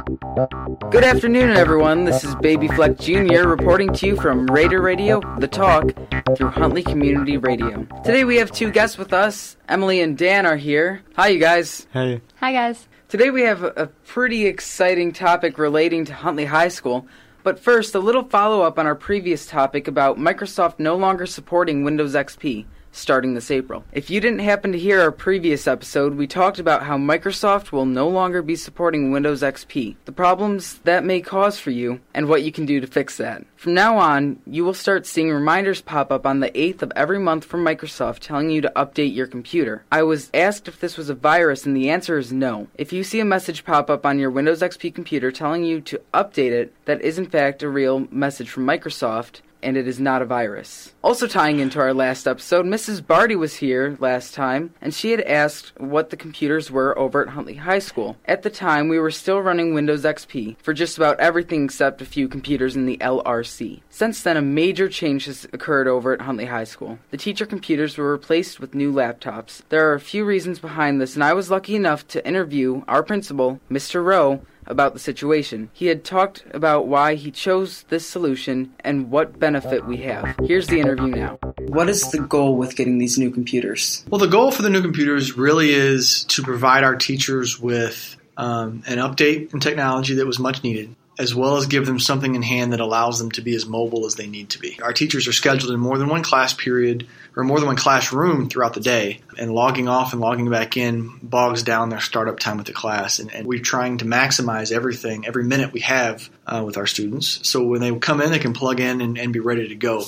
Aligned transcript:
Good 0.00 1.04
afternoon, 1.04 1.50
everyone. 1.50 2.04
This 2.04 2.24
is 2.24 2.34
Baby 2.36 2.68
Fleck 2.68 2.98
Jr. 2.98 3.46
reporting 3.46 3.92
to 3.94 4.06
you 4.06 4.16
from 4.16 4.46
Raider 4.46 4.80
Radio, 4.80 5.20
The 5.38 5.48
Talk, 5.48 5.92
through 6.36 6.48
Huntley 6.48 6.82
Community 6.82 7.36
Radio. 7.36 7.86
Today 8.02 8.24
we 8.24 8.36
have 8.36 8.50
two 8.50 8.70
guests 8.70 8.96
with 8.96 9.12
us. 9.12 9.58
Emily 9.68 10.00
and 10.00 10.16
Dan 10.16 10.46
are 10.46 10.56
here. 10.56 11.02
Hi, 11.16 11.28
you 11.28 11.38
guys. 11.38 11.86
Hey. 11.92 12.22
Hi, 12.36 12.52
guys. 12.52 12.88
Today 13.08 13.30
we 13.30 13.42
have 13.42 13.62
a 13.62 13.90
pretty 14.06 14.46
exciting 14.46 15.12
topic 15.12 15.58
relating 15.58 16.06
to 16.06 16.14
Huntley 16.14 16.46
High 16.46 16.68
School. 16.68 17.06
But 17.42 17.58
first, 17.58 17.94
a 17.94 18.00
little 18.00 18.24
follow 18.24 18.62
up 18.62 18.78
on 18.78 18.86
our 18.86 18.94
previous 18.94 19.46
topic 19.46 19.86
about 19.86 20.16
Microsoft 20.16 20.78
no 20.78 20.96
longer 20.96 21.26
supporting 21.26 21.84
Windows 21.84 22.14
XP 22.14 22.64
starting 22.92 23.34
this 23.34 23.50
April. 23.50 23.84
If 23.92 24.10
you 24.10 24.20
didn't 24.20 24.40
happen 24.40 24.72
to 24.72 24.78
hear 24.78 25.00
our 25.00 25.12
previous 25.12 25.66
episode, 25.66 26.14
we 26.14 26.26
talked 26.26 26.58
about 26.58 26.82
how 26.82 26.96
Microsoft 26.96 27.72
will 27.72 27.86
no 27.86 28.08
longer 28.08 28.42
be 28.42 28.56
supporting 28.56 29.10
Windows 29.10 29.42
XP, 29.42 29.96
the 30.04 30.12
problems 30.12 30.78
that 30.80 31.04
may 31.04 31.20
cause 31.20 31.58
for 31.58 31.70
you, 31.70 32.00
and 32.14 32.28
what 32.28 32.42
you 32.42 32.52
can 32.52 32.66
do 32.66 32.80
to 32.80 32.86
fix 32.86 33.16
that. 33.16 33.44
From 33.56 33.74
now 33.74 33.98
on, 33.98 34.38
you 34.46 34.64
will 34.64 34.74
start 34.74 35.06
seeing 35.06 35.30
reminders 35.30 35.82
pop 35.82 36.10
up 36.10 36.26
on 36.26 36.40
the 36.40 36.50
8th 36.50 36.82
of 36.82 36.92
every 36.96 37.18
month 37.18 37.44
from 37.44 37.64
Microsoft 37.64 38.20
telling 38.20 38.50
you 38.50 38.60
to 38.62 38.72
update 38.74 39.14
your 39.14 39.26
computer. 39.26 39.84
I 39.92 40.02
was 40.02 40.30
asked 40.32 40.66
if 40.66 40.80
this 40.80 40.96
was 40.96 41.10
a 41.10 41.14
virus, 41.14 41.66
and 41.66 41.76
the 41.76 41.90
answer 41.90 42.18
is 42.18 42.32
no. 42.32 42.68
If 42.76 42.92
you 42.92 43.04
see 43.04 43.20
a 43.20 43.24
message 43.24 43.64
pop 43.64 43.90
up 43.90 44.06
on 44.06 44.18
your 44.18 44.30
Windows 44.30 44.62
XP 44.62 44.94
computer 44.94 45.30
telling 45.30 45.64
you 45.64 45.80
to 45.82 46.00
update 46.14 46.52
it, 46.52 46.74
that 46.86 47.02
is 47.02 47.18
in 47.18 47.26
fact 47.26 47.62
a 47.62 47.68
real 47.68 48.08
message 48.10 48.48
from 48.48 48.66
Microsoft 48.66 49.40
and 49.62 49.76
it 49.76 49.86
is 49.86 50.00
not 50.00 50.22
a 50.22 50.26
virus. 50.26 50.92
Also, 51.02 51.26
tying 51.26 51.60
into 51.60 51.78
our 51.78 51.94
last 51.94 52.26
episode, 52.26 52.66
Mrs. 52.66 53.06
Barty 53.06 53.36
was 53.36 53.56
here 53.56 53.96
last 54.00 54.34
time, 54.34 54.74
and 54.80 54.92
she 54.92 55.10
had 55.10 55.20
asked 55.22 55.72
what 55.80 56.10
the 56.10 56.16
computers 56.16 56.70
were 56.70 56.98
over 56.98 57.22
at 57.22 57.30
Huntley 57.30 57.54
High 57.54 57.78
School. 57.78 58.16
At 58.26 58.42
the 58.42 58.50
time, 58.50 58.88
we 58.88 58.98
were 58.98 59.10
still 59.10 59.40
running 59.40 59.74
Windows 59.74 60.04
XP 60.04 60.56
for 60.58 60.72
just 60.72 60.96
about 60.96 61.18
everything 61.20 61.64
except 61.64 62.02
a 62.02 62.06
few 62.06 62.28
computers 62.28 62.76
in 62.76 62.86
the 62.86 62.98
LRC. 62.98 63.80
Since 63.90 64.22
then, 64.22 64.36
a 64.36 64.42
major 64.42 64.88
change 64.88 65.24
has 65.24 65.46
occurred 65.52 65.88
over 65.88 66.12
at 66.12 66.22
Huntley 66.22 66.46
High 66.46 66.64
School. 66.64 66.98
The 67.10 67.16
teacher 67.16 67.46
computers 67.46 67.96
were 67.96 68.12
replaced 68.12 68.60
with 68.60 68.74
new 68.74 68.92
laptops. 68.92 69.62
There 69.68 69.88
are 69.90 69.94
a 69.94 70.00
few 70.00 70.24
reasons 70.24 70.58
behind 70.58 71.00
this, 71.00 71.14
and 71.14 71.24
I 71.24 71.32
was 71.32 71.50
lucky 71.50 71.76
enough 71.76 72.06
to 72.08 72.26
interview 72.26 72.82
our 72.88 73.02
principal, 73.02 73.60
Mr. 73.70 74.04
Rowe, 74.04 74.42
about 74.70 74.94
the 74.94 74.98
situation. 74.98 75.70
He 75.72 75.86
had 75.86 76.04
talked 76.04 76.44
about 76.52 76.86
why 76.86 77.16
he 77.16 77.30
chose 77.30 77.82
this 77.88 78.06
solution 78.06 78.72
and 78.80 79.10
what 79.10 79.38
benefit 79.38 79.84
we 79.84 79.98
have. 79.98 80.36
Here's 80.44 80.68
the 80.68 80.80
interview 80.80 81.08
now. 81.08 81.38
What 81.58 81.88
is 81.88 82.10
the 82.10 82.20
goal 82.20 82.56
with 82.56 82.76
getting 82.76 82.98
these 82.98 83.18
new 83.18 83.30
computers? 83.30 84.04
Well, 84.08 84.20
the 84.20 84.28
goal 84.28 84.52
for 84.52 84.62
the 84.62 84.70
new 84.70 84.82
computers 84.82 85.36
really 85.36 85.72
is 85.72 86.24
to 86.24 86.42
provide 86.42 86.84
our 86.84 86.96
teachers 86.96 87.60
with 87.60 88.16
um, 88.36 88.82
an 88.86 88.98
update 88.98 89.52
in 89.52 89.60
technology 89.60 90.14
that 90.14 90.26
was 90.26 90.38
much 90.38 90.62
needed 90.62 90.94
as 91.20 91.34
well 91.34 91.58
as 91.58 91.66
give 91.66 91.84
them 91.84 92.00
something 92.00 92.34
in 92.34 92.40
hand 92.40 92.72
that 92.72 92.80
allows 92.80 93.18
them 93.18 93.30
to 93.30 93.42
be 93.42 93.54
as 93.54 93.66
mobile 93.66 94.06
as 94.06 94.14
they 94.14 94.26
need 94.26 94.48
to 94.48 94.58
be. 94.58 94.80
Our 94.82 94.94
teachers 94.94 95.28
are 95.28 95.32
scheduled 95.32 95.70
in 95.70 95.78
more 95.78 95.98
than 95.98 96.08
one 96.08 96.22
class 96.22 96.54
period 96.54 97.06
or 97.36 97.44
more 97.44 97.58
than 97.58 97.66
one 97.66 97.76
classroom 97.76 98.48
throughout 98.48 98.72
the 98.72 98.80
day, 98.80 99.20
and 99.38 99.52
logging 99.52 99.86
off 99.86 100.12
and 100.12 100.20
logging 100.20 100.48
back 100.48 100.78
in 100.78 101.18
bogs 101.22 101.62
down 101.62 101.90
their 101.90 102.00
startup 102.00 102.38
time 102.38 102.56
with 102.56 102.66
the 102.66 102.72
class. 102.72 103.18
And, 103.18 103.32
and 103.34 103.46
we're 103.46 103.60
trying 103.60 103.98
to 103.98 104.06
maximize 104.06 104.72
everything, 104.72 105.26
every 105.26 105.44
minute 105.44 105.72
we 105.72 105.80
have 105.80 106.28
uh, 106.46 106.62
with 106.64 106.78
our 106.78 106.86
students. 106.86 107.46
So 107.46 107.64
when 107.64 107.82
they 107.82 107.94
come 107.98 108.22
in, 108.22 108.30
they 108.30 108.38
can 108.38 108.54
plug 108.54 108.80
in 108.80 109.02
and, 109.02 109.18
and 109.18 109.30
be 109.30 109.40
ready 109.40 109.68
to 109.68 109.74
go. 109.74 110.04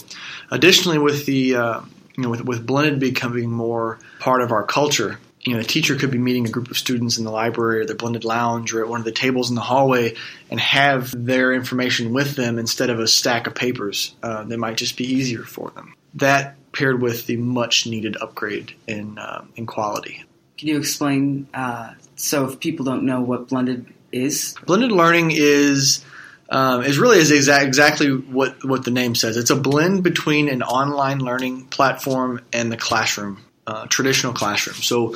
Additionally, 0.50 0.98
with 0.98 1.26
the 1.26 1.56
uh, 1.56 1.80
you 2.16 2.22
know, 2.22 2.30
with, 2.30 2.44
with 2.44 2.66
blended 2.66 3.00
becoming 3.00 3.50
more 3.50 3.98
part 4.18 4.42
of 4.42 4.50
our 4.50 4.64
culture, 4.64 5.18
you 5.44 5.54
know, 5.54 5.60
a 5.60 5.64
teacher 5.64 5.96
could 5.96 6.10
be 6.10 6.18
meeting 6.18 6.46
a 6.46 6.50
group 6.50 6.70
of 6.70 6.78
students 6.78 7.18
in 7.18 7.24
the 7.24 7.30
library 7.30 7.80
or 7.80 7.84
the 7.84 7.96
blended 7.96 8.24
lounge 8.24 8.72
or 8.72 8.82
at 8.82 8.88
one 8.88 9.00
of 9.00 9.04
the 9.04 9.12
tables 9.12 9.50
in 9.50 9.56
the 9.56 9.62
hallway 9.62 10.14
and 10.50 10.60
have 10.60 11.12
their 11.16 11.52
information 11.52 12.12
with 12.12 12.36
them 12.36 12.58
instead 12.58 12.90
of 12.90 13.00
a 13.00 13.08
stack 13.08 13.46
of 13.46 13.54
papers. 13.54 14.14
Uh, 14.22 14.44
that 14.44 14.58
might 14.58 14.76
just 14.76 14.96
be 14.96 15.04
easier 15.04 15.42
for 15.42 15.70
them. 15.70 15.94
That 16.14 16.56
paired 16.72 17.02
with 17.02 17.26
the 17.26 17.36
much 17.36 17.86
needed 17.86 18.16
upgrade 18.20 18.74
in 18.86 19.18
uh, 19.18 19.44
in 19.56 19.66
quality. 19.66 20.24
Can 20.58 20.68
you 20.68 20.78
explain? 20.78 21.48
Uh, 21.52 21.94
so, 22.14 22.46
if 22.46 22.60
people 22.60 22.84
don't 22.84 23.04
know 23.04 23.20
what 23.20 23.48
blended 23.48 23.92
is, 24.12 24.54
blended 24.66 24.92
learning 24.92 25.32
is. 25.32 26.04
Um, 26.48 26.82
is 26.82 26.98
really 26.98 27.16
is 27.16 27.32
exa- 27.32 27.64
exactly 27.64 28.14
what, 28.14 28.62
what 28.62 28.84
the 28.84 28.90
name 28.90 29.14
says. 29.14 29.38
It's 29.38 29.48
a 29.48 29.56
blend 29.56 30.04
between 30.04 30.50
an 30.50 30.62
online 30.62 31.20
learning 31.20 31.68
platform 31.68 32.42
and 32.52 32.70
the 32.70 32.76
classroom 32.76 33.38
uh, 33.66 33.86
traditional 33.86 34.32
classroom. 34.32 34.76
So, 34.76 35.14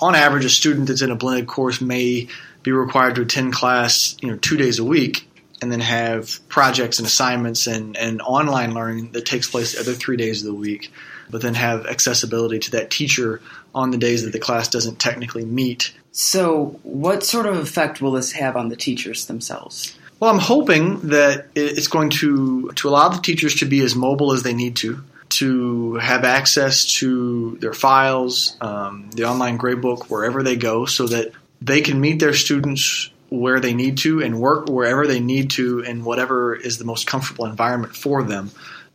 on 0.00 0.14
average, 0.14 0.44
a 0.44 0.48
student 0.48 0.88
that's 0.88 1.02
in 1.02 1.10
a 1.10 1.16
blended 1.16 1.46
course 1.46 1.80
may 1.80 2.28
be 2.62 2.72
required 2.72 3.14
to 3.16 3.22
attend 3.22 3.52
class, 3.52 4.16
you 4.20 4.30
know, 4.30 4.36
two 4.36 4.56
days 4.56 4.78
a 4.78 4.84
week, 4.84 5.28
and 5.62 5.70
then 5.70 5.80
have 5.80 6.40
projects 6.48 6.98
and 6.98 7.06
assignments 7.06 7.66
and, 7.66 7.96
and 7.96 8.20
online 8.22 8.74
learning 8.74 9.12
that 9.12 9.24
takes 9.24 9.48
place 9.48 9.74
the 9.74 9.80
other 9.80 9.92
three 9.92 10.16
days 10.16 10.42
of 10.42 10.46
the 10.46 10.54
week. 10.54 10.92
But 11.30 11.42
then 11.42 11.54
have 11.54 11.86
accessibility 11.86 12.58
to 12.58 12.70
that 12.72 12.90
teacher 12.90 13.40
on 13.74 13.90
the 13.90 13.98
days 13.98 14.24
that 14.24 14.32
the 14.32 14.38
class 14.38 14.68
doesn't 14.68 14.98
technically 14.98 15.44
meet. 15.44 15.94
So, 16.12 16.78
what 16.82 17.24
sort 17.24 17.46
of 17.46 17.56
effect 17.56 18.00
will 18.00 18.12
this 18.12 18.32
have 18.32 18.56
on 18.56 18.68
the 18.68 18.76
teachers 18.76 19.26
themselves? 19.26 19.96
Well, 20.20 20.30
I'm 20.30 20.38
hoping 20.38 21.08
that 21.08 21.48
it's 21.54 21.88
going 21.88 22.10
to 22.10 22.70
to 22.72 22.88
allow 22.88 23.08
the 23.08 23.20
teachers 23.20 23.56
to 23.56 23.64
be 23.64 23.80
as 23.80 23.94
mobile 23.94 24.32
as 24.32 24.42
they 24.42 24.54
need 24.54 24.76
to 24.76 25.02
to 25.38 25.94
have 25.96 26.24
access 26.24 26.84
to 26.98 27.56
their 27.60 27.72
files, 27.72 28.56
um, 28.60 29.10
the 29.14 29.24
online 29.24 29.58
gradebook, 29.58 30.04
wherever 30.10 30.42
they 30.42 30.56
go, 30.56 30.86
so 30.86 31.06
that 31.06 31.32
they 31.60 31.80
can 31.80 32.00
meet 32.00 32.20
their 32.20 32.34
students 32.34 33.10
where 33.30 33.58
they 33.58 33.74
need 33.74 33.98
to 33.98 34.22
and 34.22 34.40
work 34.40 34.68
wherever 34.68 35.06
they 35.06 35.20
need 35.20 35.50
to 35.50 35.80
in 35.80 36.04
whatever 36.04 36.54
is 36.54 36.78
the 36.78 36.84
most 36.84 37.06
comfortable 37.06 37.46
environment 37.46 37.96
for 37.96 38.22
them. 38.22 38.50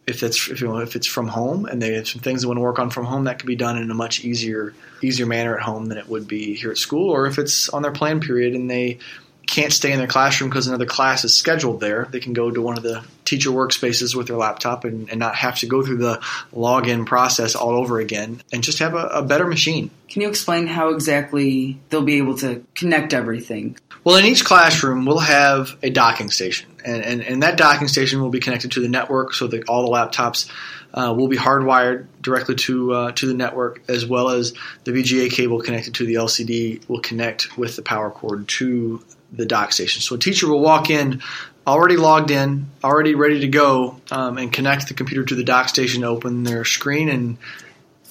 If 0.08 0.24
it's 0.24 0.50
if, 0.50 0.62
you 0.62 0.68
know, 0.68 0.78
if 0.78 0.96
it's 0.96 1.08
from 1.08 1.28
home 1.28 1.66
and 1.66 1.82
they 1.82 1.94
have 1.94 2.08
some 2.08 2.22
things 2.22 2.42
they 2.42 2.48
want 2.48 2.58
to 2.58 2.62
work 2.62 2.80
on 2.80 2.90
from 2.90 3.06
home, 3.06 3.26
that 3.26 3.40
can 3.40 3.48
be 3.48 3.56
done 3.56 3.78
in 3.78 3.92
a 3.92 3.94
much 3.94 4.24
easier 4.24 4.74
easier 5.02 5.26
manner 5.26 5.56
at 5.56 5.64
home 5.64 5.86
than 5.88 5.98
it 5.98 6.08
would 6.08 6.28
be 6.28 6.56
here 6.56 6.72
at 6.72 6.78
school. 6.78 7.10
Or 7.10 7.28
if 7.28 7.38
it's 7.38 7.70
on 7.70 7.82
their 7.82 7.92
plan 7.92 8.20
period 8.20 8.56
and 8.56 8.70
they 8.70 9.00
can't 9.50 9.74
stay 9.74 9.92
in 9.92 9.98
their 9.98 10.08
classroom 10.08 10.50
because 10.50 10.68
another 10.68 10.86
class 10.86 11.26
is 11.26 11.36
scheduled 11.36 11.80
there, 11.80 12.08
they 12.12 12.20
can 12.20 12.34
go 12.34 12.52
to 12.52 12.62
one 12.62 12.78
of 12.78 12.84
the 12.84 13.04
teacher 13.26 13.50
workspaces 13.50 14.16
with 14.16 14.28
their 14.28 14.38
laptop 14.38 14.86
and, 14.86 15.10
and 15.10 15.20
not 15.20 15.36
have 15.36 15.58
to 15.60 15.66
go 15.66 15.84
through 15.84 15.98
the 15.98 16.22
login 16.54 17.06
process 17.06 17.56
all 17.56 17.72
over 17.72 18.00
again 18.00 18.42
and 18.54 18.64
just 18.64 18.80
have 18.80 18.94
a, 18.94 19.08
a 19.08 19.24
better 19.24 19.48
machine. 19.48 19.90
Can 20.08 20.22
you 20.22 20.30
explain 20.30 20.68
how 20.68 20.90
exactly 20.90 21.80
they'll 21.90 22.04
be 22.04 22.18
able 22.18 22.38
to 22.38 22.64
connect 22.76 23.14
everything? 23.14 23.78
Well, 24.04 24.16
in 24.16 24.26
each 24.26 24.46
classroom, 24.46 25.06
we'll 25.06 25.20
have 25.20 25.78
a 25.84 25.90
docking 25.90 26.32
station, 26.32 26.70
and, 26.86 27.04
and, 27.04 27.22
and 27.22 27.44
that 27.44 27.58
docking 27.58 27.90
station 27.90 28.22
will 28.22 28.30
be 28.30 28.40
connected 28.40 28.72
to 28.72 28.80
the 28.80 28.88
network 28.88 29.34
so 29.34 29.48
that 29.48 29.68
all 29.68 29.84
the 29.84 29.92
laptops 29.92 30.50
uh, 30.94 31.14
will 31.16 31.28
be 31.28 31.38
hardwired 31.38 32.08
directly 32.22 32.56
to 32.56 32.94
uh, 32.94 33.12
to 33.12 33.28
the 33.28 33.34
network, 33.34 33.82
as 33.90 34.06
well 34.06 34.30
as 34.30 34.54
the 34.86 34.92
VGA 34.92 35.30
cable 35.30 35.60
connected 35.60 35.96
to 35.96 36.06
the 36.06 36.16
LCD 36.16 36.88
will 36.88 37.02
connect 37.02 37.58
with 37.58 37.76
the 37.76 37.82
power 37.82 38.10
cord 38.10 38.48
to 38.48 39.04
the 39.32 39.46
dock 39.46 39.72
station. 39.72 40.02
So 40.02 40.16
a 40.16 40.20
teacher 40.20 40.48
will 40.48 40.62
walk 40.62 40.90
in 40.90 41.22
already 41.70 41.98
logged 41.98 42.32
in, 42.32 42.68
already 42.84 43.16
ready 43.16 43.42
to 43.42 43.48
go, 43.48 44.02
um, 44.12 44.38
and 44.38 44.52
connect 44.52 44.88
the 44.88 44.94
computer 44.94 45.24
to 45.24 45.36
the 45.36 45.44
dock 45.44 45.70
station, 45.70 46.04
open 46.04 46.44
their 46.44 46.66
screen, 46.66 47.10
and 47.10 47.38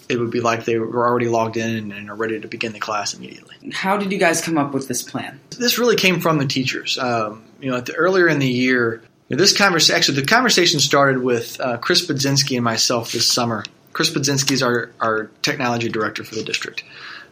it 0.09 0.19
would 0.19 0.31
be 0.31 0.41
like 0.41 0.65
they 0.65 0.79
were 0.79 1.07
already 1.07 1.29
logged 1.29 1.57
in 1.57 1.77
and, 1.77 1.93
and, 1.93 2.09
are 2.09 2.15
ready 2.15 2.41
to 2.41 2.49
begin 2.49 2.73
the 2.73 2.79
class 2.79 3.13
immediately. 3.15 3.57
How 3.73 3.99
did 3.99 4.11
you 4.11 4.19
guys 4.19 4.41
come 4.41 4.57
up 4.57 4.73
with 4.73 4.89
this 4.89 5.03
plan? 5.03 5.39
This 5.51 5.79
really 5.79 5.97
came 5.97 6.21
from 6.21 6.39
the 6.39 6.47
teachers. 6.47 6.97
Um, 6.99 7.45
you 7.61 7.71
know, 7.71 7.81
the, 7.81 7.95
earlier 7.95 8.29
in 8.29 8.39
the 8.39 8.49
year, 8.49 9.03
this 9.29 9.57
conversation 9.57 9.97
actually 9.97 10.21
the 10.21 10.27
conversation 10.27 10.81
started 10.81 11.23
with 11.23 11.61
uh, 11.61 11.77
Chris 11.77 12.07
Budzinski 12.07 12.57
and 12.57 12.65
myself 12.65 13.13
this 13.13 13.27
summer. 13.27 13.65
Chris 13.93 14.11
Budzinski 14.11 14.53
is 14.53 14.63
our, 14.63 14.91
our 15.01 15.31
technology 15.43 15.89
director 15.89 16.25
for 16.25 16.37
the 16.37 16.45
district. 16.45 16.85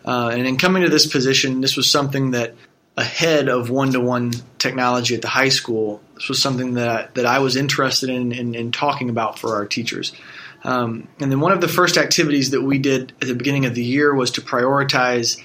Uh, 0.05 0.31
and 0.33 0.47
in 0.47 0.59
coming 0.59 0.83
to 0.83 0.89
this 0.89 1.07
position, 1.07 1.61
this 1.61 1.77
was 1.77 1.91
something 1.91 2.33
that 2.33 2.55
ahead 2.97 3.49
of 3.49 3.69
one-to-one 3.69 4.33
technology 4.59 5.15
at 5.15 5.23
the 5.23 5.29
high 5.29 5.51
school. 5.51 6.01
This 6.15 6.29
was 6.29 6.41
something 6.41 6.75
that 6.75 7.15
that 7.15 7.27
I 7.27 7.41
was 7.41 7.57
interested 7.57 8.09
in 8.09 8.33
in, 8.33 8.55
in 8.55 8.73
talking 8.73 9.11
about 9.11 9.39
for 9.39 9.57
our 9.57 9.67
teachers. 9.67 10.13
Um, 10.65 11.07
and 11.21 11.31
then 11.31 11.41
one 11.41 11.53
of 11.53 11.61
the 11.61 11.69
first 11.69 11.97
activities 11.97 12.51
that 12.51 12.63
we 12.63 12.79
did 12.79 13.13
at 13.21 13.29
the 13.29 13.35
beginning 13.35 13.67
of 13.67 13.75
the 13.75 13.85
year 13.85 14.15
was 14.15 14.33
to 14.33 14.41
prioritize, 14.41 15.41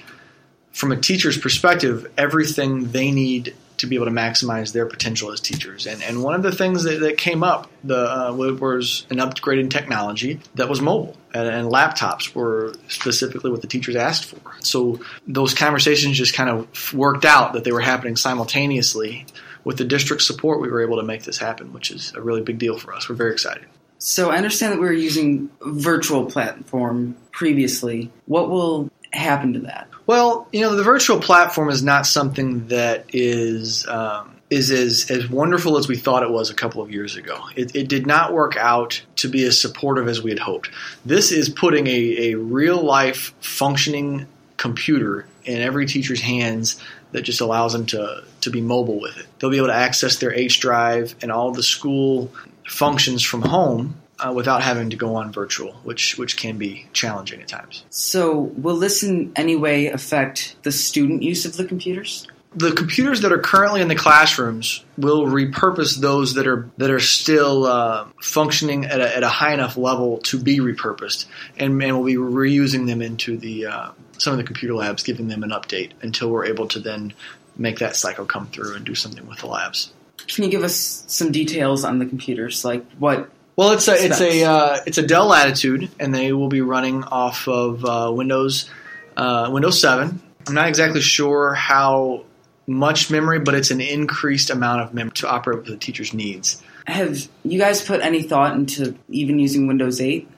from 0.72 0.90
a 0.90 0.96
teacher's 0.96 1.38
perspective, 1.38 2.10
everything 2.16 2.90
they 2.90 3.10
need 3.12 3.54
to 3.82 3.88
be 3.88 3.96
able 3.96 4.06
to 4.06 4.12
maximize 4.12 4.72
their 4.72 4.86
potential 4.86 5.32
as 5.32 5.40
teachers. 5.40 5.86
And, 5.86 6.02
and 6.02 6.22
one 6.22 6.34
of 6.34 6.42
the 6.42 6.52
things 6.52 6.84
that, 6.84 7.00
that 7.00 7.18
came 7.18 7.42
up 7.42 7.68
the, 7.82 7.96
uh, 7.96 8.32
was 8.32 9.06
an 9.10 9.18
upgrade 9.18 9.58
in 9.58 9.68
technology 9.68 10.40
that 10.54 10.68
was 10.68 10.80
mobile, 10.80 11.16
and, 11.34 11.48
and, 11.48 11.68
laptops 11.68 12.32
were 12.34 12.74
specifically 12.86 13.50
what 13.50 13.60
the 13.60 13.66
teachers 13.66 13.96
asked 13.96 14.24
for. 14.26 14.38
So 14.60 15.00
those 15.26 15.52
conversations 15.52 16.16
just 16.16 16.32
kind 16.34 16.48
of 16.48 16.94
worked 16.94 17.24
out 17.24 17.54
that 17.54 17.64
they 17.64 17.72
were 17.72 17.80
happening 17.80 18.16
simultaneously. 18.16 19.26
With 19.64 19.78
the 19.78 19.84
district 19.84 20.22
support, 20.22 20.60
we 20.60 20.70
were 20.70 20.82
able 20.82 20.96
to 20.96 21.04
make 21.04 21.24
this 21.24 21.38
happen, 21.38 21.72
which 21.72 21.90
is 21.90 22.12
a 22.14 22.20
really 22.20 22.42
big 22.42 22.58
deal 22.58 22.78
for 22.78 22.94
us. 22.94 23.08
We're 23.08 23.16
very 23.16 23.32
excited. 23.32 23.64
So 23.98 24.30
I 24.30 24.36
understand 24.36 24.72
that 24.72 24.80
we 24.80 24.86
were 24.86 24.92
using 24.92 25.50
virtual 25.60 26.26
platform 26.26 27.16
previously. 27.30 28.10
What 28.26 28.48
will 28.48 28.90
happen 29.12 29.52
to 29.54 29.60
that? 29.60 29.88
Well, 30.06 30.48
you 30.52 30.62
know, 30.62 30.74
the 30.74 30.82
virtual 30.82 31.20
platform 31.20 31.70
is 31.70 31.82
not 31.82 32.06
something 32.06 32.68
that 32.68 33.06
is 33.12 33.86
um, 33.86 34.32
is 34.52 34.70
as, 34.70 35.10
as 35.10 35.30
wonderful 35.30 35.78
as 35.78 35.88
we 35.88 35.96
thought 35.96 36.22
it 36.22 36.30
was 36.30 36.50
a 36.50 36.54
couple 36.54 36.82
of 36.82 36.90
years 36.90 37.16
ago. 37.16 37.42
It, 37.56 37.74
it, 37.74 37.88
did 37.88 38.06
not 38.06 38.34
work 38.34 38.54
out 38.56 39.02
to 39.16 39.28
be 39.28 39.44
as 39.44 39.58
supportive 39.58 40.08
as 40.08 40.22
we 40.22 40.30
had 40.30 40.38
hoped. 40.38 40.68
This 41.06 41.32
is 41.32 41.48
putting 41.48 41.86
a, 41.86 42.32
a 42.32 42.34
real 42.34 42.82
life 42.82 43.32
functioning 43.40 44.26
computer 44.58 45.26
in 45.44 45.62
every 45.62 45.86
teacher's 45.86 46.20
hands 46.20 46.78
that 47.12 47.22
just 47.22 47.40
allows 47.40 47.72
them 47.72 47.86
to, 47.86 48.22
to 48.42 48.50
be 48.50 48.60
mobile 48.60 49.00
with 49.00 49.16
it. 49.16 49.26
They'll 49.38 49.50
be 49.50 49.56
able 49.56 49.68
to 49.68 49.74
access 49.74 50.16
their 50.18 50.34
H 50.34 50.60
drive 50.60 51.14
and 51.22 51.32
all 51.32 51.52
the 51.52 51.62
school 51.62 52.30
functions 52.66 53.22
from 53.22 53.40
home 53.40 53.96
uh, 54.24 54.32
without 54.32 54.62
having 54.62 54.90
to 54.90 54.96
go 54.96 55.16
on 55.16 55.32
virtual, 55.32 55.72
which 55.84 56.16
which 56.18 56.36
can 56.36 56.58
be 56.58 56.86
challenging 56.92 57.40
at 57.40 57.48
times. 57.48 57.84
So, 57.90 58.38
will 58.38 58.78
this 58.78 59.02
in 59.02 59.32
any 59.36 59.56
way 59.56 59.88
affect 59.88 60.56
the 60.62 60.72
student 60.72 61.22
use 61.22 61.44
of 61.44 61.56
the 61.56 61.64
computers? 61.64 62.26
the 62.54 62.72
computers 62.72 63.22
that 63.22 63.32
are 63.32 63.38
currently 63.38 63.80
in 63.80 63.88
the 63.88 63.94
classrooms 63.94 64.84
will 64.98 65.24
repurpose 65.24 65.98
those 65.98 66.34
that 66.34 66.46
are 66.46 66.68
that 66.76 66.90
are 66.90 67.00
still 67.00 67.64
uh, 67.64 68.06
functioning 68.20 68.84
at 68.84 69.00
a, 69.00 69.16
at 69.16 69.22
a, 69.22 69.28
high 69.28 69.54
enough 69.54 69.76
level 69.76 70.18
to 70.18 70.38
be 70.38 70.58
repurposed, 70.58 71.26
and, 71.56 71.82
and 71.82 71.96
we'll 71.96 72.04
be 72.04 72.16
reusing 72.16 72.86
them 72.86 73.00
into 73.00 73.36
the 73.36 73.66
uh, 73.66 73.90
some 74.18 74.32
of 74.32 74.36
the 74.36 74.44
computer 74.44 74.74
labs, 74.74 75.02
giving 75.02 75.28
them 75.28 75.42
an 75.42 75.50
update 75.50 75.92
until 76.02 76.30
we're 76.30 76.44
able 76.44 76.68
to 76.68 76.80
then 76.80 77.14
make 77.56 77.78
that 77.78 77.96
cycle 77.96 78.26
come 78.26 78.46
through 78.48 78.74
and 78.74 78.84
do 78.84 78.94
something 78.94 79.26
with 79.26 79.38
the 79.38 79.46
labs. 79.46 79.92
Can 80.28 80.44
you 80.44 80.50
give 80.50 80.62
us 80.62 81.04
some 81.06 81.32
details 81.32 81.84
on 81.84 81.98
the 81.98 82.06
computers, 82.06 82.64
like 82.64 82.84
what? 82.98 83.30
Well, 83.56 83.72
it's 83.72 83.86
a 83.88 83.96
specs? 83.96 84.04
it's 84.04 84.20
a 84.20 84.44
uh, 84.44 84.78
it's 84.86 84.98
a 84.98 85.06
Dell 85.06 85.26
Latitude, 85.26 85.90
and 86.00 86.14
they 86.14 86.32
will 86.32 86.48
be 86.48 86.62
running 86.62 87.04
off 87.04 87.48
of 87.48 87.84
uh, 87.84 88.10
Windows 88.12 88.70
uh, 89.16 89.50
Windows 89.52 89.80
Seven. 89.80 90.22
I'm 90.46 90.54
not 90.54 90.68
exactly 90.68 91.00
sure 91.00 91.54
how 91.54 92.24
much 92.66 93.10
memory, 93.10 93.40
but 93.40 93.54
it's 93.54 93.70
an 93.70 93.80
increased 93.80 94.50
amount 94.50 94.82
of 94.82 94.94
memory 94.94 95.12
to 95.16 95.28
operate 95.28 95.58
with 95.58 95.66
the 95.66 95.76
teacher's 95.76 96.14
needs. 96.14 96.62
Have 96.86 97.28
you 97.44 97.58
guys 97.58 97.84
put 97.84 98.00
any 98.00 98.22
thought 98.22 98.54
into 98.54 98.96
even 99.08 99.38
using 99.38 99.66
Windows 99.66 100.00
8? 100.00 100.28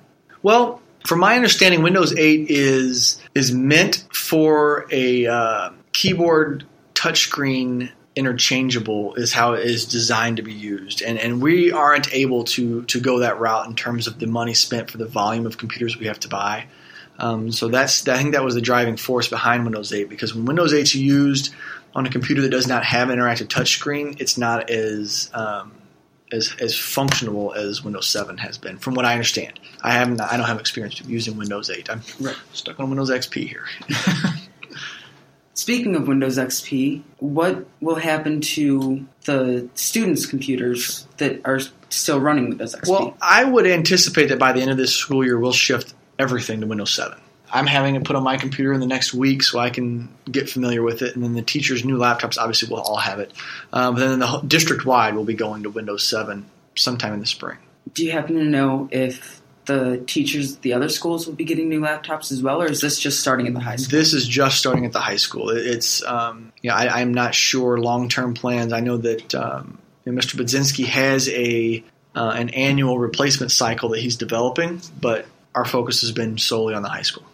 Well, 0.43 0.83
from 1.07 1.21
my 1.21 1.37
understanding, 1.37 1.83
Windows 1.83 2.15
8 2.17 2.47
is 2.51 3.21
is 3.35 3.53
meant 3.53 4.07
for 4.13 4.87
a 4.91 5.27
uh, 5.27 5.71
keyboard 5.93 6.65
touchscreen 6.95 7.91
interchangeable 8.17 9.15
is 9.15 9.33
how 9.33 9.55
it 9.55 9.67
is 9.67 9.87
designed 9.87 10.37
to 10.37 10.43
be 10.43 10.53
used 10.53 11.03
and 11.03 11.19
and 11.19 11.43
we 11.43 11.73
aren't 11.73 12.13
able 12.15 12.45
to 12.45 12.83
to 12.85 13.01
go 13.01 13.19
that 13.19 13.41
route 13.41 13.67
in 13.67 13.75
terms 13.75 14.07
of 14.07 14.21
the 14.21 14.27
money 14.27 14.55
spent 14.55 14.89
for 14.89 14.99
the 14.99 15.07
volume 15.07 15.47
of 15.47 15.59
computers 15.59 15.99
we 15.99 16.07
have 16.07 16.21
to 16.21 16.29
buy 16.29 16.65
um, 17.19 17.53
so 17.53 17.69
that's 17.69 18.07
I 18.09 18.17
think 18.17 18.33
that 18.33 18.45
was 18.45 18.55
the 18.55 18.61
driving 18.61 18.97
force 18.97 19.29
behind 19.29 19.65
Windows 19.65 19.93
8 19.93 20.09
because 20.09 20.35
when 20.35 20.45
Windows 20.45 20.73
8 20.73 20.81
is 20.81 20.95
used 20.95 21.55
on 21.95 22.07
a 22.07 22.11
computer 22.11 22.43
that 22.43 22.51
does 22.51 22.67
not 22.67 22.85
have 22.85 23.11
an 23.11 23.19
interactive 23.19 23.47
touchscreen, 23.47 24.21
it's 24.21 24.37
not 24.37 24.71
as 24.71 25.31
um, 25.33 25.73
as 26.33 26.55
as 26.61 26.77
functional 26.77 27.53
as 27.55 27.85
Windows 27.85 28.09
7 28.09 28.39
has 28.39 28.59
been, 28.59 28.79
from 28.79 28.95
what 28.95 29.05
I 29.05 29.13
understand. 29.13 29.61
I 29.83 29.93
haven't, 29.93 30.21
I 30.21 30.37
don't 30.37 30.47
have 30.47 30.59
experience 30.59 31.01
using 31.03 31.37
Windows 31.37 31.71
8. 31.71 31.91
I'm 31.91 32.03
right. 32.21 32.37
stuck 32.53 32.81
on 32.81 32.89
Windows 32.89 33.11
XP 33.11 33.49
here. 33.49 33.67
Speaking 35.55 35.95
of 35.95 36.09
Windows 36.09 36.37
XP, 36.37 37.03
what 37.19 37.65
will 37.81 37.95
happen 37.95 38.41
to 38.41 39.07
the 39.25 39.69
students' 39.75 40.27
computers 40.27 41.07
that 41.19 41.41
are 41.45 41.61
still 41.91 42.21
running 42.21 42.49
Windows 42.51 42.75
XP? 42.75 42.89
Well, 42.89 43.17
I 43.23 43.45
would 43.45 43.67
anticipate 43.67 44.31
that 44.31 44.39
by 44.41 44.53
the 44.53 44.61
end 44.61 44.73
of 44.73 44.77
this 44.77 44.95
school 44.95 45.25
year, 45.25 45.39
we'll 45.39 45.53
shift 45.53 45.95
everything 46.19 46.61
to 46.61 46.67
Windows 46.67 46.93
7. 46.93 47.17
I'm 47.53 47.69
having 47.69 47.95
it 47.95 48.03
put 48.03 48.17
on 48.17 48.25
my 48.25 48.37
computer 48.37 48.73
in 48.73 48.81
the 48.81 48.87
next 48.87 49.15
week 49.15 49.45
so 49.45 49.61
I 49.61 49.71
can 49.71 50.09
get 50.29 50.51
familiar 50.51 50.83
with 50.83 51.03
it. 51.03 51.15
And 51.15 51.23
then 51.23 51.35
the 51.35 51.43
teachers' 51.43 51.85
new 51.85 51.99
laptops 51.99 52.37
obviously 52.37 52.69
will 52.69 52.81
all 52.81 52.97
have 52.97 53.21
it. 53.21 53.33
Um, 53.73 53.95
but 53.95 54.01
then 54.01 54.19
the 54.19 54.41
district 54.41 54.85
wide 54.85 55.15
will 55.15 55.25
be 55.25 55.35
going 55.35 55.63
to 55.63 55.71
Windows 55.71 56.03
7 56.03 56.47
sometime 56.75 57.13
in 57.13 57.21
the 57.21 57.27
spring. 57.27 57.59
Do 57.93 58.05
you 58.05 58.11
happen 58.11 58.35
to 58.37 58.45
know 58.45 58.89
if 58.91 59.41
the 59.67 60.03
teachers 60.07 60.57
at 60.57 60.63
the 60.63 60.73
other 60.73 60.89
schools 60.89 61.27
will 61.27 61.35
be 61.35 61.45
getting 61.45 61.69
new 61.69 61.81
laptops 61.81 62.31
as 62.33 62.43
well, 62.43 62.63
or 62.63 62.67
is 62.67 62.81
this 62.81 62.99
just 62.99 63.21
starting 63.21 63.47
at 63.47 63.55
the 63.55 63.61
high 63.61 63.77
school? 63.77 63.99
This 63.99 64.13
is 64.13 64.27
just 64.27 64.59
starting 64.59 64.85
at 64.85 64.93
the 64.93 65.01
high 65.01 65.17
school. 65.17 65.51
It's 65.51 66.05
um, 66.05 66.53
yeah, 66.63 66.75
I, 66.75 67.01
am 67.01 67.15
not 67.15 67.35
sure 67.35 67.79
long 67.79 68.09
term 68.09 68.35
plans. 68.35 68.73
I 68.73 68.81
know 68.81 68.97
that 68.99 69.35
um, 69.35 69.79
Mr. 70.07 70.37
Budzinski 70.37 70.85
has 70.87 71.29
a 71.29 71.83
uh, 72.15 72.33
an 72.37 72.51
annual 72.51 72.99
replacement 72.99 73.53
cycle 73.53 73.91
that 73.91 74.01
he's 74.01 74.17
developing, 74.17 74.81
but 75.01 75.27
our 75.55 75.65
focus 75.65 76.03
has 76.03 76.13
been 76.13 76.39
solely 76.39 76.75
on 76.75 76.83
the 76.83 76.89
high 76.89 77.03
school. 77.03 77.25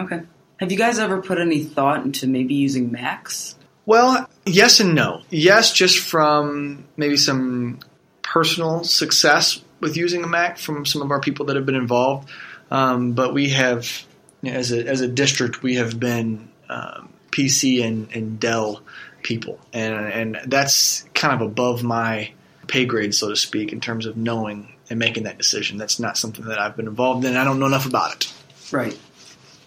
Okay. 0.00 0.22
Have 0.58 0.72
you 0.72 0.78
guys 0.78 0.98
ever 0.98 1.20
put 1.20 1.38
any 1.38 1.62
thought 1.62 2.04
into 2.04 2.26
maybe 2.26 2.54
using 2.54 2.90
Macs? 2.90 3.56
Well, 3.84 4.28
yes 4.44 4.80
and 4.80 4.94
no. 4.94 5.22
Yes, 5.30 5.72
just 5.72 5.98
from 5.98 6.84
maybe 6.96 7.16
some 7.16 7.80
personal 8.22 8.82
success 8.84 9.60
with 9.80 9.96
using 9.96 10.24
a 10.24 10.26
Mac 10.26 10.58
from 10.58 10.86
some 10.86 11.02
of 11.02 11.10
our 11.10 11.20
people 11.20 11.46
that 11.46 11.56
have 11.56 11.66
been 11.66 11.74
involved. 11.74 12.28
Um, 12.70 13.12
but 13.12 13.32
we 13.34 13.50
have, 13.50 14.04
as 14.44 14.72
a, 14.72 14.86
as 14.86 15.00
a 15.00 15.08
district, 15.08 15.62
we 15.62 15.76
have 15.76 15.98
been 16.00 16.48
um, 16.68 17.12
PC 17.30 17.84
and, 17.84 18.10
and 18.12 18.40
Dell 18.40 18.82
people. 19.22 19.60
And, 19.72 19.94
and 19.94 20.50
that's 20.50 21.04
kind 21.14 21.34
of 21.34 21.46
above 21.46 21.82
my 21.82 22.32
pay 22.66 22.84
grade, 22.86 23.14
so 23.14 23.28
to 23.28 23.36
speak, 23.36 23.72
in 23.72 23.80
terms 23.80 24.06
of 24.06 24.16
knowing 24.16 24.72
and 24.88 24.98
making 24.98 25.24
that 25.24 25.38
decision. 25.38 25.78
That's 25.78 26.00
not 26.00 26.16
something 26.16 26.44
that 26.46 26.58
I've 26.58 26.76
been 26.76 26.86
involved 26.86 27.24
in. 27.24 27.36
I 27.36 27.44
don't 27.44 27.58
know 27.58 27.66
enough 27.66 27.86
about 27.86 28.14
it. 28.14 28.32
Right. 28.72 28.98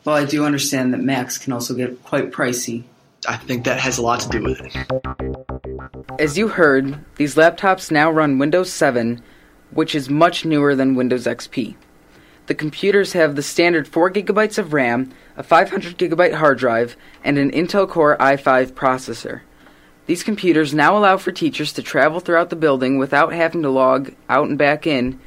Well, 0.05 0.15
I 0.15 0.25
do 0.25 0.45
understand 0.45 0.93
that 0.93 1.01
Macs 1.01 1.37
can 1.37 1.53
also 1.53 1.73
get 1.73 2.03
quite 2.03 2.31
pricey. 2.31 2.83
I 3.27 3.35
think 3.35 3.65
that 3.65 3.79
has 3.79 3.97
a 3.97 4.01
lot 4.01 4.21
to 4.21 4.29
do 4.29 4.41
with 4.41 4.61
it. 4.61 4.75
As 6.19 6.37
you 6.37 6.47
heard, 6.47 7.03
these 7.15 7.35
laptops 7.35 7.91
now 7.91 8.09
run 8.09 8.39
Windows 8.39 8.71
7, 8.71 9.21
which 9.71 9.95
is 9.95 10.09
much 10.09 10.45
newer 10.45 10.75
than 10.75 10.95
Windows 10.95 11.25
XP. 11.25 11.75
The 12.47 12.55
computers 12.55 13.13
have 13.13 13.35
the 13.35 13.43
standard 13.43 13.87
4 13.87 14.09
gigabytes 14.11 14.57
of 14.57 14.73
RAM, 14.73 15.11
a 15.37 15.43
500 15.43 15.97
gigabyte 15.97 16.33
hard 16.33 16.57
drive, 16.57 16.95
and 17.23 17.37
an 17.37 17.51
Intel 17.51 17.87
Core 17.87 18.17
i5 18.17 18.71
processor. 18.71 19.41
These 20.07 20.23
computers 20.23 20.73
now 20.73 20.97
allow 20.97 21.17
for 21.17 21.31
teachers 21.31 21.71
to 21.73 21.83
travel 21.83 22.19
throughout 22.19 22.49
the 22.49 22.55
building 22.55 22.97
without 22.97 23.31
having 23.31 23.61
to 23.61 23.69
log 23.69 24.15
out 24.27 24.49
and 24.49 24.57
back 24.57 24.87
in 24.87 25.19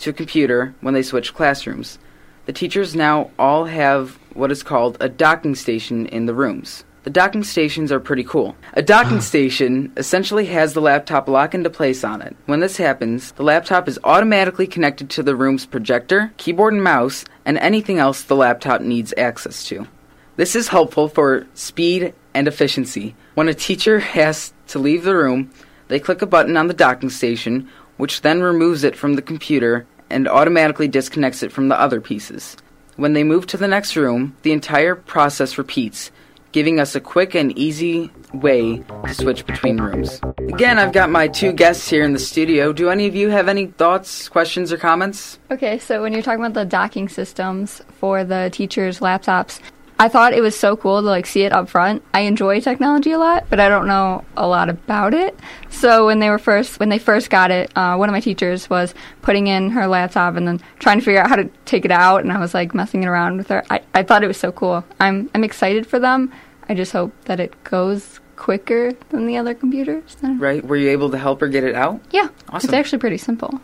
to 0.00 0.10
a 0.10 0.12
computer 0.12 0.74
when 0.80 0.94
they 0.94 1.02
switch 1.04 1.34
classrooms. 1.34 2.00
The 2.46 2.52
teachers 2.52 2.96
now 2.96 3.30
all 3.38 3.66
have 3.66 4.18
what 4.32 4.50
is 4.50 4.64
called 4.64 4.96
a 4.98 5.08
docking 5.08 5.54
station 5.54 6.06
in 6.06 6.26
the 6.26 6.34
rooms. 6.34 6.82
The 7.08 7.14
docking 7.14 7.42
stations 7.42 7.90
are 7.90 8.00
pretty 8.00 8.22
cool. 8.22 8.54
A 8.74 8.82
docking 8.82 9.20
station 9.32 9.94
essentially 9.96 10.44
has 10.44 10.74
the 10.74 10.82
laptop 10.82 11.26
lock 11.26 11.54
into 11.54 11.70
place 11.70 12.04
on 12.04 12.20
it. 12.20 12.36
When 12.44 12.60
this 12.60 12.76
happens, 12.76 13.32
the 13.32 13.42
laptop 13.42 13.88
is 13.88 13.98
automatically 14.04 14.66
connected 14.66 15.08
to 15.08 15.22
the 15.22 15.34
room's 15.34 15.64
projector, 15.64 16.34
keyboard 16.36 16.74
and 16.74 16.84
mouse, 16.84 17.24
and 17.46 17.56
anything 17.56 17.98
else 17.98 18.20
the 18.20 18.36
laptop 18.36 18.82
needs 18.82 19.14
access 19.16 19.64
to. 19.68 19.88
This 20.36 20.54
is 20.54 20.68
helpful 20.68 21.08
for 21.08 21.46
speed 21.54 22.12
and 22.34 22.46
efficiency. 22.46 23.16
When 23.36 23.48
a 23.48 23.54
teacher 23.54 24.00
has 24.18 24.52
to 24.66 24.78
leave 24.78 25.04
the 25.04 25.16
room, 25.16 25.50
they 25.88 25.98
click 26.00 26.20
a 26.20 26.26
button 26.26 26.58
on 26.58 26.66
the 26.66 26.74
docking 26.74 27.08
station, 27.08 27.70
which 27.96 28.20
then 28.20 28.42
removes 28.42 28.84
it 28.84 28.96
from 28.96 29.14
the 29.14 29.22
computer 29.22 29.86
and 30.10 30.28
automatically 30.28 30.88
disconnects 30.88 31.42
it 31.42 31.52
from 31.52 31.68
the 31.68 31.80
other 31.80 32.02
pieces. 32.02 32.58
When 32.96 33.14
they 33.14 33.24
move 33.24 33.46
to 33.46 33.56
the 33.56 33.68
next 33.68 33.96
room, 33.96 34.36
the 34.42 34.52
entire 34.52 34.94
process 34.94 35.56
repeats, 35.56 36.10
giving 36.52 36.80
us 36.80 36.94
a 36.94 37.00
quick 37.00 37.34
and 37.34 37.56
easy 37.58 38.10
way 38.32 38.78
to 39.06 39.14
switch 39.14 39.46
between 39.46 39.80
rooms. 39.80 40.20
Again, 40.38 40.78
I've 40.78 40.92
got 40.92 41.10
my 41.10 41.28
two 41.28 41.52
guests 41.52 41.88
here 41.88 42.02
in 42.02 42.12
the 42.12 42.18
studio. 42.18 42.72
Do 42.72 42.90
any 42.90 43.06
of 43.06 43.14
you 43.14 43.30
have 43.30 43.48
any 43.48 43.66
thoughts, 43.66 44.28
questions, 44.28 44.72
or 44.72 44.76
comments? 44.76 45.38
Okay, 45.50 45.78
so 45.78 46.02
when 46.02 46.12
you're 46.12 46.22
talking 46.22 46.40
about 46.40 46.54
the 46.54 46.64
docking 46.64 47.08
systems 47.08 47.82
for 47.98 48.24
the 48.24 48.48
teachers' 48.52 49.00
laptops, 49.00 49.60
I 50.00 50.08
thought 50.08 50.32
it 50.32 50.40
was 50.40 50.56
so 50.56 50.76
cool 50.76 51.00
to 51.00 51.06
like 51.08 51.26
see 51.26 51.42
it 51.42 51.52
up 51.52 51.68
front. 51.68 52.04
I 52.14 52.20
enjoy 52.20 52.60
technology 52.60 53.10
a 53.10 53.18
lot, 53.18 53.46
but 53.50 53.58
I 53.58 53.68
don't 53.68 53.88
know 53.88 54.24
a 54.36 54.46
lot 54.46 54.68
about 54.68 55.12
it. 55.12 55.38
So 55.70 56.06
when 56.06 56.20
they 56.20 56.30
were 56.30 56.38
first 56.38 56.78
when 56.78 56.88
they 56.88 56.98
first 56.98 57.30
got 57.30 57.50
it, 57.50 57.72
uh, 57.76 57.96
one 57.96 58.08
of 58.08 58.12
my 58.12 58.20
teachers 58.20 58.70
was 58.70 58.94
putting 59.22 59.48
in 59.48 59.70
her 59.70 59.88
laptop 59.88 60.36
and 60.36 60.46
then 60.46 60.60
trying 60.78 60.98
to 60.98 61.04
figure 61.04 61.20
out 61.20 61.28
how 61.28 61.36
to 61.36 61.50
take 61.64 61.84
it 61.84 61.90
out, 61.90 62.22
and 62.22 62.32
I 62.32 62.38
was 62.38 62.54
like 62.54 62.74
messing 62.74 63.02
it 63.02 63.06
around 63.06 63.38
with 63.38 63.48
her. 63.48 63.64
I, 63.70 63.80
I 63.92 64.02
thought 64.04 64.22
it 64.22 64.28
was 64.28 64.38
so 64.38 64.52
cool. 64.52 64.84
I'm 65.00 65.30
I'm 65.34 65.42
excited 65.42 65.86
for 65.86 65.98
them. 65.98 66.32
I 66.68 66.74
just 66.74 66.92
hope 66.92 67.12
that 67.24 67.40
it 67.40 67.52
goes 67.64 68.20
quicker 68.36 68.92
than 69.10 69.26
the 69.26 69.36
other 69.36 69.52
computers. 69.52 70.16
Right? 70.22 70.64
Were 70.64 70.76
you 70.76 70.90
able 70.90 71.10
to 71.10 71.18
help 71.18 71.40
her 71.40 71.48
get 71.48 71.64
it 71.64 71.74
out? 71.74 72.00
Yeah. 72.10 72.28
Awesome. 72.50 72.68
It's 72.68 72.74
actually 72.74 72.98
pretty 73.00 73.18
simple. 73.18 73.60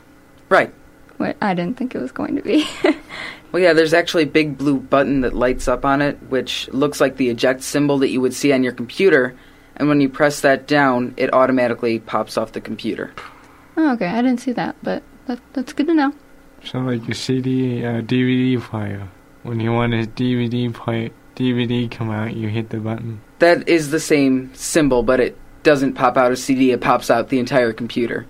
Right. 0.49 0.73
What 1.16 1.37
I 1.40 1.54
didn't 1.54 1.76
think 1.76 1.94
it 1.94 2.00
was 2.00 2.12
going 2.12 2.37
to 2.37 2.42
be. 2.42 2.66
Well, 3.54 3.62
yeah, 3.62 3.73
there's 3.73 3.94
actually 3.94 4.25
a 4.25 4.26
big 4.26 4.59
blue 4.59 4.80
button 4.80 5.21
that 5.21 5.33
lights 5.33 5.68
up 5.68 5.85
on 5.85 6.02
it, 6.02 6.21
which 6.25 6.68
looks 6.73 7.00
like 7.00 7.18
the 7.18 7.28
eject 7.28 7.62
symbol 7.62 7.99
that 7.99 8.09
you 8.09 8.21
would 8.21 8.35
see 8.35 8.52
on 8.52 8.64
your 8.64 8.73
computer. 8.73 9.37
And 9.76 9.88
when 9.88 10.00
you 10.00 10.09
press 10.09 10.40
that 10.40 10.66
down, 10.66 11.14
it 11.16 11.33
automatically 11.33 12.00
pops 12.00 12.37
off 12.37 12.50
the 12.50 12.61
computer. 12.61 13.12
Oh, 13.76 13.92
okay. 13.92 14.09
I 14.09 14.23
didn't 14.23 14.40
see 14.40 14.50
that, 14.50 14.75
but 14.83 15.04
that, 15.26 15.38
that's 15.52 15.73
good 15.73 15.87
to 15.87 15.94
know. 15.94 16.12
So, 16.64 16.80
like 16.80 17.09
a 17.09 17.14
CD, 17.14 17.85
uh, 17.85 18.00
DVD 18.00 18.61
player. 18.61 19.06
When 19.44 19.61
you 19.61 19.73
want 19.73 19.94
a 19.94 19.99
DVD 19.99 20.75
play, 20.75 21.12
DVD 21.37 21.88
come 21.88 22.11
out, 22.11 22.35
you 22.35 22.49
hit 22.49 22.71
the 22.71 22.78
button. 22.78 23.21
That 23.38 23.68
is 23.68 23.92
the 23.92 24.00
same 24.00 24.52
symbol, 24.56 25.04
but 25.04 25.21
it 25.21 25.38
doesn't 25.62 25.94
pop 25.94 26.16
out 26.16 26.33
a 26.33 26.37
CD, 26.37 26.73
it 26.73 26.80
pops 26.80 27.09
out 27.09 27.28
the 27.28 27.38
entire 27.38 27.73
computer. 27.73 28.26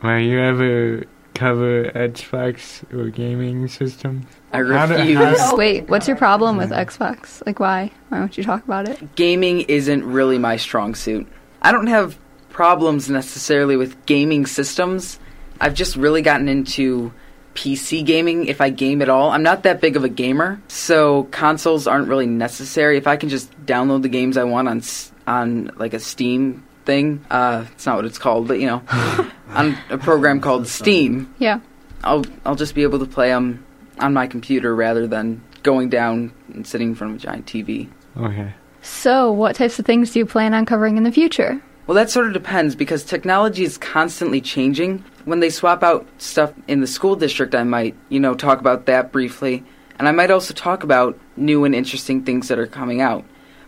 Will 0.00 0.20
you 0.20 0.38
ever 0.38 1.02
cover 1.38 1.84
Xbox 1.92 2.82
or 2.92 3.08
gaming 3.10 3.68
system? 3.68 4.26
I 4.52 4.58
How 4.62 4.86
do- 4.86 4.94
refuse. 4.94 5.38
how- 5.40 5.56
Wait, 5.62 5.88
what's 5.88 6.08
your 6.08 6.16
problem 6.16 6.56
with 6.56 6.70
Xbox? 6.70 7.44
Like, 7.46 7.60
why? 7.60 7.90
Why 8.08 8.18
won't 8.20 8.36
you 8.36 8.44
talk 8.44 8.64
about 8.64 8.88
it? 8.88 9.14
gaming 9.14 9.60
isn't 9.62 10.04
really 10.04 10.38
my 10.38 10.56
strong 10.56 10.94
suit. 10.94 11.26
I 11.62 11.72
don't 11.72 11.86
have 11.86 12.18
problems 12.50 13.08
necessarily 13.08 13.76
with 13.76 14.04
gaming 14.06 14.46
systems. 14.46 15.18
I've 15.60 15.74
just 15.74 15.96
really 15.96 16.22
gotten 16.22 16.48
into 16.48 17.12
PC 17.54 18.04
gaming 18.04 18.46
if 18.46 18.60
I 18.60 18.70
game 18.70 19.02
at 19.02 19.08
all. 19.08 19.30
I'm 19.30 19.42
not 19.42 19.62
that 19.64 19.80
big 19.80 19.96
of 19.96 20.04
a 20.04 20.08
gamer, 20.08 20.60
so 20.68 21.24
consoles 21.24 21.86
aren't 21.86 22.08
really 22.08 22.26
necessary. 22.26 22.96
If 22.96 23.06
I 23.06 23.16
can 23.16 23.28
just 23.28 23.50
download 23.66 24.02
the 24.02 24.08
games 24.08 24.36
I 24.36 24.44
want 24.44 24.68
on 24.68 24.82
on 25.26 25.70
like 25.76 25.94
a 25.94 25.98
Steam 26.00 26.62
thing, 26.88 27.22
uh, 27.30 27.66
it's 27.72 27.84
not 27.84 27.96
what 27.96 28.06
it's 28.06 28.18
called, 28.18 28.48
but 28.48 28.58
you 28.58 28.66
know, 28.66 28.82
on 29.50 29.76
a 29.90 29.98
program 29.98 30.40
called 30.40 30.66
Steam, 30.66 31.32
Yeah. 31.38 31.60
I'll 32.02 32.24
I'll 32.46 32.54
just 32.56 32.74
be 32.74 32.82
able 32.82 32.98
to 33.00 33.06
play 33.06 33.28
them 33.28 33.64
on 33.98 34.14
my 34.14 34.26
computer 34.26 34.74
rather 34.74 35.06
than 35.06 35.42
going 35.62 35.90
down 35.90 36.32
and 36.54 36.66
sitting 36.66 36.88
in 36.88 36.94
front 36.94 37.14
of 37.14 37.18
a 37.18 37.20
giant 37.26 37.44
TV. 37.46 37.88
Okay. 38.16 38.54
So, 38.80 39.30
what 39.30 39.54
types 39.56 39.78
of 39.78 39.84
things 39.84 40.12
do 40.12 40.20
you 40.20 40.26
plan 40.26 40.54
on 40.54 40.64
covering 40.64 40.96
in 40.96 41.02
the 41.02 41.12
future? 41.12 41.60
Well, 41.86 41.96
that 41.96 42.08
sort 42.10 42.26
of 42.26 42.32
depends 42.32 42.74
because 42.76 43.02
technology 43.04 43.64
is 43.64 43.76
constantly 43.76 44.40
changing. 44.40 45.04
When 45.24 45.40
they 45.40 45.50
swap 45.50 45.82
out 45.82 46.06
stuff 46.18 46.52
in 46.68 46.80
the 46.80 46.86
school 46.86 47.16
district, 47.16 47.54
I 47.54 47.64
might, 47.64 47.94
you 48.08 48.20
know, 48.20 48.34
talk 48.34 48.60
about 48.60 48.86
that 48.86 49.10
briefly. 49.12 49.64
And 49.98 50.06
I 50.08 50.12
might 50.12 50.30
also 50.30 50.54
talk 50.54 50.84
about 50.84 51.18
new 51.36 51.64
and 51.64 51.74
interesting 51.74 52.22
things 52.22 52.48
that 52.48 52.58
are 52.58 52.66
coming 52.66 53.00
out. 53.00 53.24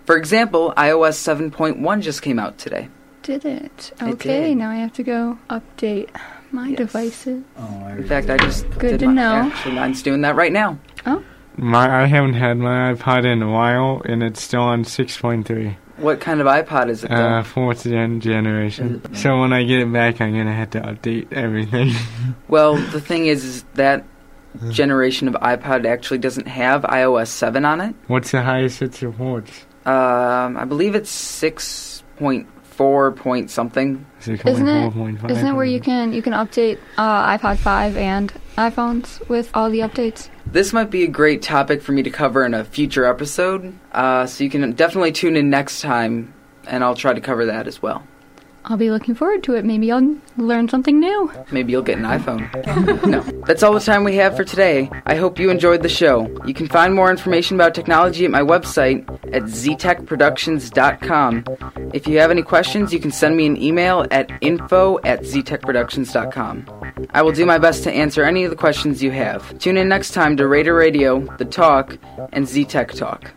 For 0.06 0.16
example, 0.16 0.72
iOS 0.76 1.18
7.1 1.50 2.02
just 2.02 2.22
came 2.22 2.38
out 2.38 2.56
today. 2.56 2.88
Did 3.22 3.44
it? 3.44 3.92
I 4.00 4.10
Okay, 4.12 4.48
did. 4.48 4.56
now 4.58 4.70
I 4.70 4.76
have 4.76 4.92
to 4.94 5.02
go 5.02 5.38
update 5.50 6.08
my 6.52 6.68
Yes. 6.68 6.78
devices. 6.78 7.42
In 7.98 8.04
fact, 8.04 8.30
I 8.30 8.38
just 8.38 8.68
Good 8.78 8.92
did 8.92 9.00
to 9.00 9.06
my- 9.08 9.12
know. 9.12 9.32
Actually, 9.34 9.74
mine's 9.74 10.02
doing 10.02 10.22
that 10.22 10.36
right 10.36 10.52
now. 10.52 10.78
Oh. 11.06 11.22
My 11.56 12.02
I 12.02 12.06
haven't 12.06 12.34
had 12.34 12.56
my 12.58 12.94
iPod 12.94 13.24
in 13.26 13.42
a 13.42 13.50
while, 13.50 14.00
and 14.06 14.22
it's 14.22 14.42
still 14.42 14.62
on 14.62 14.84
6.3, 14.84 15.76
What 15.98 16.18
kind 16.20 16.40
of 16.40 16.46
iPod 16.46 16.88
is 16.88 17.04
it? 17.04 17.10
Though? 17.10 17.16
uh, 17.16 17.42
fourth 17.42 17.82
gen 17.84 18.20
generation. 18.20 19.02
So 19.14 19.38
when 19.40 19.52
I 19.52 19.64
get 19.64 19.80
it 19.80 19.92
back, 19.92 20.20
I'm 20.22 20.32
gonna 20.34 20.54
have 20.54 20.70
to 20.70 20.80
update 20.80 21.30
everything. 21.32 21.90
well, 22.48 22.76
the 22.76 23.00
thing 23.02 23.26
is, 23.26 23.44
is 23.44 23.64
that 23.74 24.04
generation 24.70 25.28
of 25.28 25.34
iPod 25.34 25.84
actually 25.84 26.18
doesn't 26.18 26.48
have 26.48 26.82
iOS 26.82 27.28
7 27.28 27.64
on 27.66 27.80
it. 27.82 27.94
What's 28.06 28.30
the 28.30 28.42
highest 28.42 28.80
it 28.80 28.94
supports? 28.94 29.66
Um, 29.84 30.56
I 30.56 30.64
believe 30.66 30.94
it's 30.94 31.10
6.4 31.10 32.02
point 32.18 32.46
something. 33.50 34.06
Isn't 34.52 34.68
it- 34.68 34.80
Isn't 35.30 35.46
it 35.48 35.54
where 35.54 35.64
you 35.64 35.80
can 35.80 36.12
you 36.12 36.22
can 36.22 36.32
update 36.32 36.78
uh, 36.96 37.36
iPod 37.36 37.58
5 37.58 37.96
and 37.96 38.32
iPhones 38.56 39.26
with 39.28 39.50
all 39.54 39.70
the 39.70 39.80
updates? 39.80 40.28
This 40.46 40.72
might 40.72 40.90
be 40.90 41.04
a 41.04 41.08
great 41.08 41.42
topic 41.42 41.82
for 41.82 41.92
me 41.92 42.02
to 42.02 42.10
cover 42.10 42.44
in 42.44 42.54
a 42.54 42.64
future 42.64 43.04
episode, 43.04 43.72
uh, 43.92 44.26
so 44.26 44.42
you 44.44 44.50
can 44.50 44.72
definitely 44.72 45.12
tune 45.12 45.36
in 45.36 45.50
next 45.50 45.80
time, 45.82 46.32
and 46.66 46.82
I'll 46.82 46.94
try 46.96 47.12
to 47.12 47.20
cover 47.20 47.44
that 47.46 47.66
as 47.66 47.82
well. 47.82 48.02
I'll 48.64 48.76
be 48.76 48.90
looking 48.90 49.14
forward 49.14 49.42
to 49.44 49.54
it. 49.54 49.64
Maybe 49.64 49.90
I'll 49.90 50.16
learn 50.36 50.68
something 50.68 51.00
new. 51.00 51.32
Maybe 51.50 51.72
you'll 51.72 51.80
get 51.82 51.98
an 51.98 52.04
iPhone. 52.04 53.04
no. 53.06 53.20
That's 53.46 53.62
all 53.62 53.72
the 53.72 53.80
time 53.80 54.04
we 54.04 54.16
have 54.16 54.36
for 54.36 54.44
today. 54.44 54.90
I 55.06 55.16
hope 55.16 55.38
you 55.38 55.50
enjoyed 55.50 55.82
the 55.82 55.88
show. 55.88 56.28
You 56.46 56.54
can 56.54 56.68
find 56.68 56.94
more 56.94 57.10
information 57.10 57.56
about 57.56 57.74
technology 57.74 58.24
at 58.24 58.30
my 58.30 58.42
website 58.42 59.08
at 59.34 59.42
ztechproductions.com. 59.44 61.44
If 61.94 62.06
you 62.06 62.18
have 62.18 62.30
any 62.30 62.42
questions, 62.42 62.92
you 62.92 63.00
can 63.00 63.10
send 63.10 63.36
me 63.36 63.46
an 63.46 63.60
email 63.60 64.06
at 64.10 64.30
info 64.40 64.98
at 65.04 65.22
ztechproductions.com. 65.22 66.66
I 67.10 67.22
will 67.22 67.32
do 67.32 67.46
my 67.46 67.58
best 67.58 67.82
to 67.84 67.92
answer 67.92 68.24
any 68.24 68.44
of 68.44 68.50
the 68.50 68.56
questions 68.56 69.02
you 69.02 69.10
have. 69.10 69.58
Tune 69.58 69.76
in 69.76 69.88
next 69.88 70.12
time 70.12 70.36
to 70.36 70.46
Raider 70.46 70.74
Radio, 70.74 71.20
The 71.36 71.44
Talk, 71.44 71.98
and 72.32 72.46
Z 72.46 72.66
Tech 72.66 72.92
Talk. 72.92 73.32